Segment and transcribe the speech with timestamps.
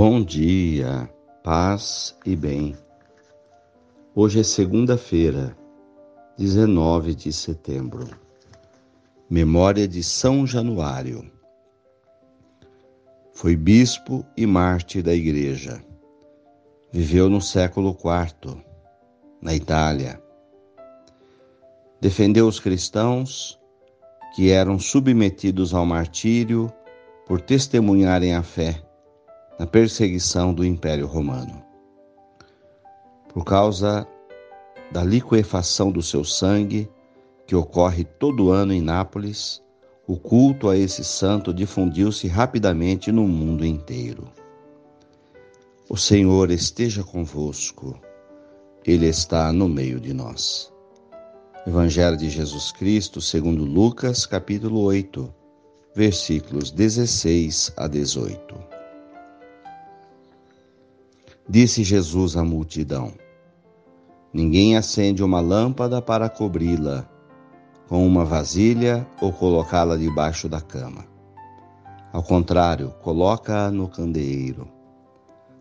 [0.00, 1.10] Bom dia,
[1.42, 2.76] paz e bem.
[4.14, 5.58] Hoje é segunda-feira,
[6.38, 8.06] 19 de setembro.
[9.28, 11.28] Memória de São Januário.
[13.32, 15.84] Foi bispo e mártir da Igreja.
[16.92, 18.56] Viveu no século IV,
[19.42, 20.22] na Itália.
[22.00, 23.58] Defendeu os cristãos
[24.36, 26.72] que eram submetidos ao martírio
[27.26, 28.87] por testemunharem a fé
[29.58, 31.62] na perseguição do Império Romano.
[33.32, 34.06] Por causa
[34.92, 36.88] da liquefação do seu sangue,
[37.46, 39.62] que ocorre todo ano em Nápoles,
[40.06, 44.28] o culto a esse santo difundiu-se rapidamente no mundo inteiro.
[45.88, 47.98] O Senhor esteja convosco,
[48.86, 50.72] Ele está no meio de nós.
[51.66, 55.34] Evangelho de Jesus Cristo, segundo Lucas, capítulo 8,
[55.94, 58.67] versículos 16 a 18.
[61.50, 63.14] Disse Jesus à multidão:
[64.34, 67.08] Ninguém acende uma lâmpada para cobri-la
[67.88, 71.06] com uma vasilha ou colocá-la debaixo da cama.
[72.12, 74.68] Ao contrário, coloca-a no candeeiro,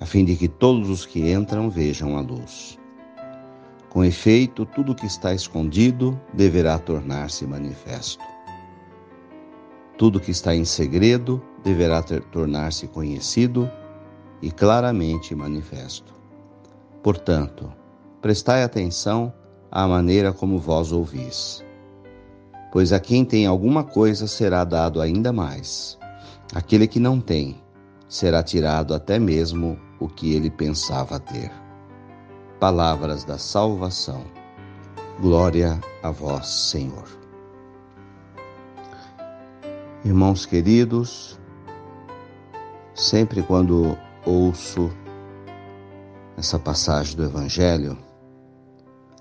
[0.00, 2.76] a fim de que todos os que entram vejam a luz.
[3.88, 8.24] Com efeito, tudo que está escondido deverá tornar-se manifesto.
[9.96, 13.70] Tudo que está em segredo deverá tornar-se conhecido
[14.40, 16.14] e claramente manifesto.
[17.02, 17.72] Portanto,
[18.20, 19.32] prestai atenção
[19.70, 21.64] à maneira como vós ouvis.
[22.72, 25.98] Pois a quem tem alguma coisa será dado ainda mais.
[26.54, 27.62] Aquele que não tem,
[28.08, 31.50] será tirado até mesmo o que ele pensava ter.
[32.60, 34.24] Palavras da salvação.
[35.20, 37.06] Glória a vós, Senhor.
[40.04, 41.38] Irmãos queridos,
[42.94, 44.90] sempre quando ouço
[46.36, 47.98] essa passagem do Evangelho,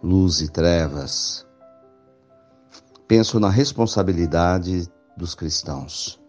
[0.00, 1.44] luz e trevas,
[3.08, 6.20] penso na responsabilidade dos cristãos,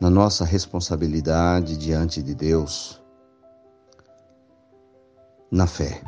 [0.00, 3.02] na nossa responsabilidade diante de Deus,
[5.50, 6.00] na fé,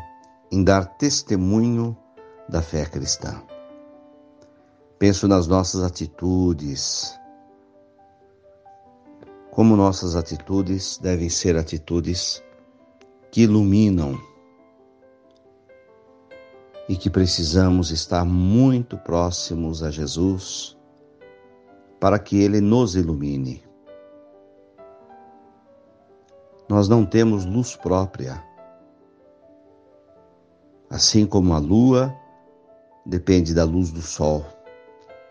[0.53, 1.97] em dar testemunho
[2.49, 3.43] da fé cristã.
[5.01, 7.18] Penso nas nossas atitudes,
[9.59, 12.41] como nossas atitudes devem ser atitudes
[13.29, 14.17] que iluminam
[16.89, 20.79] e que precisamos estar muito próximos a Jesus
[21.99, 23.61] para que Ele nos ilumine.
[26.69, 28.41] Nós não temos luz própria.
[30.89, 32.15] Assim como a lua
[33.05, 34.47] depende da luz do sol,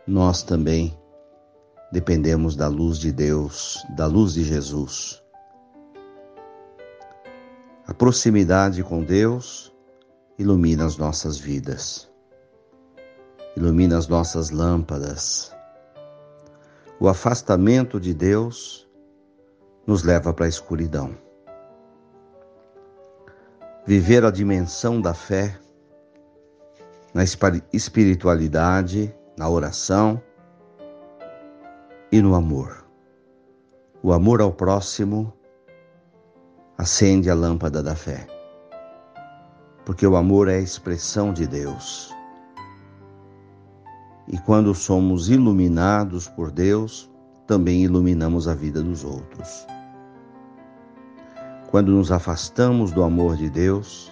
[0.06, 1.00] nós também
[1.92, 5.24] dependemos da luz de Deus, da luz de Jesus.
[7.88, 9.74] A proximidade com Deus
[10.38, 12.09] ilumina as nossas vidas,
[13.56, 15.56] ilumina as nossas lâmpadas.
[17.00, 18.88] O afastamento de Deus
[19.86, 21.16] nos leva para a escuridão.
[23.86, 25.58] Viver a dimensão da fé
[27.14, 27.24] na
[27.72, 30.22] espiritualidade, na oração,
[32.12, 32.85] e no amor.
[34.01, 35.34] O amor ao próximo
[36.78, 38.28] acende a lâmpada da fé,
[39.85, 42.13] porque o amor é a expressão de Deus.
[44.28, 47.12] E quando somos iluminados por Deus,
[47.45, 49.66] também iluminamos a vida dos outros.
[51.69, 54.12] Quando nos afastamos do amor de Deus,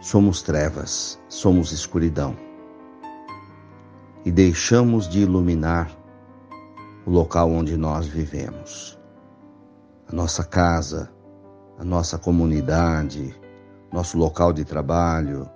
[0.00, 2.45] somos trevas, somos escuridão
[4.26, 5.88] e deixamos de iluminar
[7.06, 8.98] o local onde nós vivemos.
[10.08, 11.08] A nossa casa,
[11.78, 13.32] a nossa comunidade,
[13.92, 15.48] nosso local de trabalho,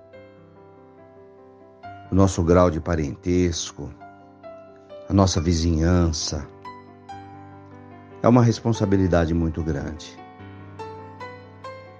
[2.13, 3.91] o nosso grau de parentesco,
[5.09, 6.47] a nossa vizinhança.
[8.23, 10.17] É uma responsabilidade muito grande.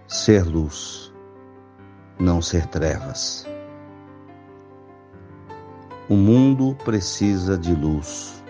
[0.07, 1.13] Ser luz,
[2.17, 3.50] não ser trevas.
[6.11, 8.43] O mundo precisa de luz.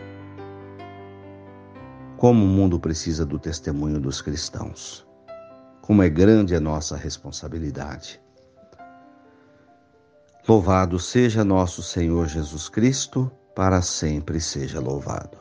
[2.17, 5.07] Como o mundo precisa do testemunho dos cristãos.
[5.83, 8.19] Como é grande a nossa responsabilidade.
[10.49, 15.37] Louvado seja nosso Senhor Jesus Cristo, para sempre seja louvado.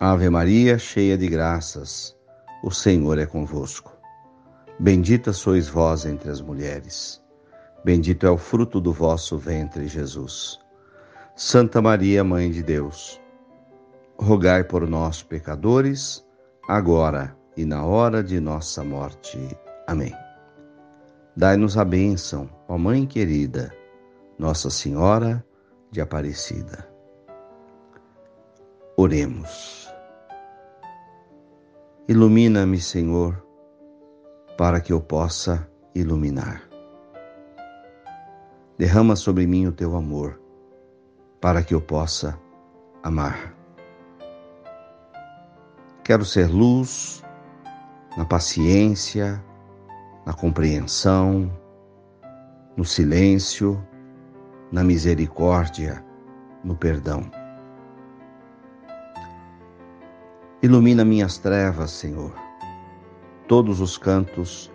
[0.00, 2.16] Ave Maria, cheia de graças,
[2.64, 3.92] o Senhor é convosco.
[4.80, 7.22] Bendita sois vós entre as mulheres.
[7.84, 10.58] Bendito é o fruto do vosso ventre, Jesus.
[11.40, 13.22] Santa Maria, Mãe de Deus,
[14.18, 16.26] rogai por nós, pecadores,
[16.68, 19.38] agora e na hora de nossa morte.
[19.86, 20.12] Amém.
[21.36, 23.72] Dai-nos a bênção, ó Mãe querida,
[24.36, 25.46] Nossa Senhora
[25.92, 26.90] de Aparecida.
[28.96, 29.88] Oremos.
[32.08, 33.40] Ilumina-me, Senhor,
[34.56, 36.68] para que eu possa iluminar.
[38.76, 40.47] Derrama sobre mim o teu amor,
[41.40, 42.38] para que eu possa
[43.02, 43.54] amar.
[46.04, 47.22] Quero ser luz
[48.16, 49.42] na paciência,
[50.26, 51.50] na compreensão,
[52.76, 53.82] no silêncio,
[54.72, 56.04] na misericórdia,
[56.64, 57.30] no perdão.
[60.62, 62.34] Ilumina minhas trevas, Senhor,
[63.46, 64.72] todos os cantos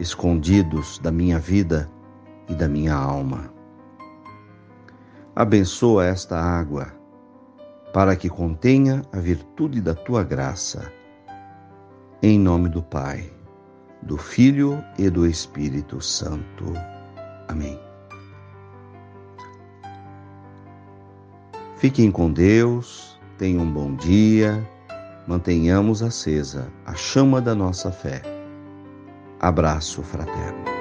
[0.00, 1.90] escondidos da minha vida
[2.48, 3.55] e da minha alma.
[5.38, 6.86] Abençoa esta água
[7.92, 10.90] para que contenha a virtude da tua graça.
[12.22, 13.30] Em nome do Pai,
[14.00, 16.72] do Filho e do Espírito Santo.
[17.48, 17.78] Amém.
[21.76, 24.66] Fiquem com Deus, tenham um bom dia,
[25.26, 28.22] mantenhamos acesa a chama da nossa fé.
[29.38, 30.75] Abraço fraterno.